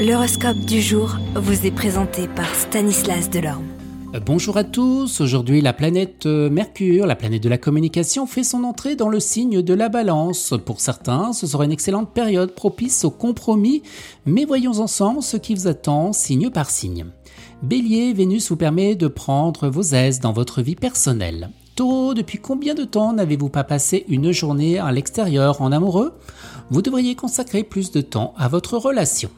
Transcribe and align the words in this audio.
L'horoscope 0.00 0.60
du 0.60 0.80
jour 0.80 1.18
vous 1.34 1.66
est 1.66 1.70
présenté 1.70 2.26
par 2.26 2.54
Stanislas 2.54 3.28
Delorme. 3.28 3.66
Bonjour 4.24 4.56
à 4.56 4.64
tous, 4.64 5.20
aujourd'hui 5.20 5.60
la 5.60 5.74
planète 5.74 6.24
euh, 6.24 6.48
Mercure, 6.48 7.04
la 7.04 7.16
planète 7.16 7.42
de 7.42 7.50
la 7.50 7.58
communication, 7.58 8.26
fait 8.26 8.42
son 8.42 8.64
entrée 8.64 8.96
dans 8.96 9.10
le 9.10 9.20
signe 9.20 9.60
de 9.60 9.74
la 9.74 9.90
balance. 9.90 10.54
Pour 10.64 10.80
certains, 10.80 11.34
ce 11.34 11.46
sera 11.46 11.66
une 11.66 11.72
excellente 11.72 12.14
période 12.14 12.54
propice 12.54 13.04
au 13.04 13.10
compromis, 13.10 13.82
mais 14.24 14.46
voyons 14.46 14.80
ensemble 14.80 15.22
ce 15.22 15.36
qui 15.36 15.54
vous 15.54 15.66
attend 15.66 16.14
signe 16.14 16.48
par 16.48 16.70
signe. 16.70 17.04
Bélier, 17.62 18.14
Vénus 18.14 18.48
vous 18.48 18.56
permet 18.56 18.94
de 18.94 19.06
prendre 19.06 19.68
vos 19.68 19.82
aises 19.82 20.20
dans 20.20 20.32
votre 20.32 20.62
vie 20.62 20.76
personnelle. 20.76 21.50
Taureau, 21.76 22.14
depuis 22.14 22.38
combien 22.38 22.72
de 22.72 22.84
temps 22.84 23.12
n'avez-vous 23.12 23.50
pas 23.50 23.64
passé 23.64 24.06
une 24.08 24.32
journée 24.32 24.78
à 24.78 24.92
l'extérieur 24.92 25.60
en 25.60 25.72
amoureux? 25.72 26.14
Vous 26.70 26.80
devriez 26.80 27.16
consacrer 27.16 27.64
plus 27.64 27.90
de 27.90 28.00
temps 28.00 28.32
à 28.38 28.48
votre 28.48 28.78
relation. 28.78 29.28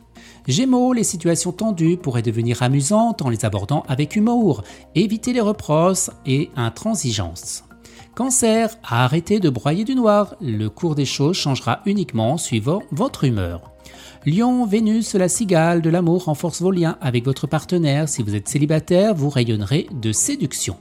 Gémeaux, 0.48 0.92
les 0.92 1.04
situations 1.04 1.52
tendues 1.52 1.96
pourraient 1.96 2.22
devenir 2.22 2.62
amusantes 2.62 3.22
en 3.22 3.28
les 3.28 3.44
abordant 3.44 3.84
avec 3.88 4.16
humour. 4.16 4.64
Évitez 4.94 5.32
les 5.32 5.40
reproches 5.40 6.10
et 6.26 6.50
intransigeance. 6.56 7.64
Cancer, 8.14 8.76
arrêtez 8.82 9.38
de 9.40 9.48
broyer 9.48 9.84
du 9.84 9.94
noir. 9.94 10.34
Le 10.40 10.68
cours 10.68 10.94
des 10.94 11.04
choses 11.04 11.36
changera 11.36 11.80
uniquement 11.86 12.36
suivant 12.38 12.82
votre 12.90 13.24
humeur. 13.24 13.70
Lion, 14.26 14.66
Vénus, 14.66 15.14
la 15.14 15.28
cigale 15.28 15.80
de 15.80 15.90
l'amour 15.90 16.24
renforce 16.24 16.60
vos 16.60 16.70
liens 16.70 16.98
avec 17.00 17.24
votre 17.24 17.46
partenaire. 17.46 18.08
Si 18.08 18.22
vous 18.22 18.34
êtes 18.34 18.48
célibataire, 18.48 19.14
vous 19.14 19.30
rayonnerez 19.30 19.88
de 19.92 20.12
séduction. 20.12 20.76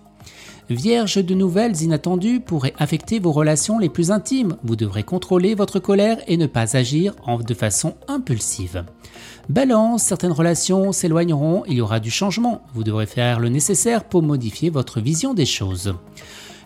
Vierge 0.73 1.17
de 1.17 1.33
nouvelles 1.33 1.81
inattendues 1.81 2.39
pourraient 2.39 2.73
affecter 2.77 3.19
vos 3.19 3.33
relations 3.33 3.77
les 3.77 3.89
plus 3.89 4.09
intimes. 4.09 4.55
Vous 4.63 4.77
devrez 4.77 5.03
contrôler 5.03 5.53
votre 5.53 5.79
colère 5.79 6.19
et 6.27 6.37
ne 6.37 6.47
pas 6.47 6.77
agir 6.77 7.13
de 7.45 7.53
façon 7.53 7.95
impulsive. 8.07 8.85
Balance, 9.49 10.03
certaines 10.03 10.31
relations 10.31 10.93
s'éloigneront, 10.93 11.63
il 11.67 11.73
y 11.73 11.81
aura 11.81 11.99
du 11.99 12.09
changement. 12.09 12.61
Vous 12.73 12.85
devrez 12.85 13.05
faire 13.05 13.39
le 13.39 13.49
nécessaire 13.49 14.05
pour 14.05 14.23
modifier 14.23 14.69
votre 14.69 15.01
vision 15.01 15.33
des 15.33 15.45
choses. 15.45 15.93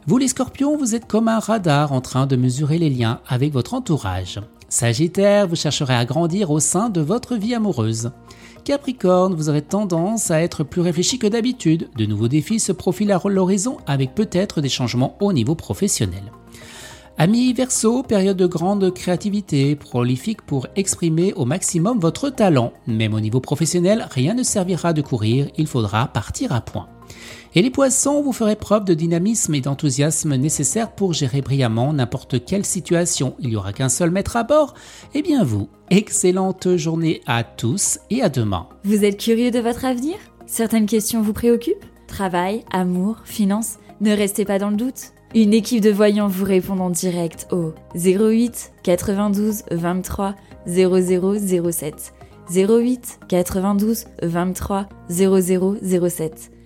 Vous 0.06 0.20
les 0.20 0.28
scorpions, 0.28 0.78
vous 0.78 0.94
êtes 0.94 1.08
comme 1.08 1.28
un 1.28 1.40
radar 1.40 1.92
en 1.92 2.02
train 2.02 2.28
de 2.28 2.36
mesurer 2.36 2.78
les 2.78 2.92
liens 2.92 3.22
avec 3.28 3.52
votre 3.52 3.74
entourage. 3.74 4.40
Sagittaire, 4.70 5.48
vous 5.48 5.56
chercherez 5.56 5.96
à 5.96 6.06
grandir 6.06 6.52
au 6.52 6.60
sein 6.60 6.90
de 6.90 7.02
votre 7.02 7.36
vie 7.36 7.56
amoureuse. 7.56 8.12
Capricorne, 8.66 9.36
vous 9.36 9.50
aurez 9.50 9.62
tendance 9.62 10.32
à 10.32 10.42
être 10.42 10.64
plus 10.64 10.82
réfléchi 10.82 11.20
que 11.20 11.28
d'habitude. 11.28 11.88
De 11.98 12.08
nouveaux 12.08 12.28
défis 12.28 12.60
se 12.60 12.72
profilent 12.72 13.12
à 13.12 13.22
l'horizon 13.24 13.78
avec 13.86 14.16
peut-être 14.16 14.60
des 14.60 14.70
changements 14.70 15.16
au 15.22 15.34
niveau 15.34 15.54
professionnel. 15.54 16.24
Amis 17.20 17.54
Verseau, 17.54 18.02
période 18.02 18.38
de 18.38 18.48
grande 18.48 18.92
créativité, 18.92 19.76
prolifique 19.76 20.42
pour 20.42 20.66
exprimer 20.76 21.32
au 21.36 21.46
maximum 21.46 22.00
votre 22.00 22.32
talent. 22.32 22.74
Même 22.88 23.14
au 23.14 23.20
niveau 23.20 23.40
professionnel, 23.40 24.08
rien 24.10 24.34
ne 24.34 24.42
servira 24.42 24.94
de 24.94 25.04
courir, 25.04 25.48
il 25.58 25.68
faudra 25.68 26.08
partir 26.08 26.52
à 26.52 26.60
point. 26.60 26.88
Et 27.54 27.62
les 27.62 27.70
poissons, 27.70 28.22
vous 28.22 28.34
ferez 28.34 28.56
preuve 28.56 28.84
de 28.84 28.94
dynamisme 28.94 29.56
et 29.56 29.62
d'enthousiasme 29.62 30.36
nécessaires 30.36 30.92
pour 30.92 31.14
gérer 31.14 31.42
brillamment 31.42 31.94
n'importe 31.94 32.44
quelle 32.44 32.66
situation. 32.66 33.36
Il 33.40 33.50
n'y 33.50 33.56
aura 33.56 33.72
qu'un 33.72 33.88
seul 33.88 34.12
maître 34.12 34.36
à 34.36 34.44
bord. 34.44 34.74
Eh 35.14 35.22
bien 35.22 35.44
vous, 35.44 35.70
excellente 35.90 36.76
journée 36.76 37.22
à 37.28 37.44
tous 37.44 38.00
et 38.10 38.22
à 38.22 38.30
demain. 38.30 38.68
Vous 38.84 39.06
êtes 39.06 39.18
curieux 39.18 39.52
de 39.52 39.60
votre 39.60 39.86
avenir? 39.86 40.16
Certaines 40.48 40.86
questions 40.86 41.22
vous 41.22 41.34
préoccupent? 41.34 41.86
Travail, 42.08 42.66
amour, 42.72 43.22
finances? 43.24 43.78
Ne 44.02 44.12
restez 44.14 44.44
pas 44.44 44.60
dans 44.60 44.70
le 44.70 44.76
doute. 44.76 45.14
Une 45.34 45.54
équipe 45.54 45.82
de 45.82 45.92
voyants 45.92 46.28
vous 46.28 46.46
répond 46.46 46.80
en 46.80 46.90
direct 46.90 47.48
au 47.52 47.74
08 47.96 48.74
92 48.84 49.64
23 49.72 50.36
0007. 50.68 52.14
08 52.50 53.20
92 53.28 54.06
23 54.22 54.88
0007. 55.10 56.52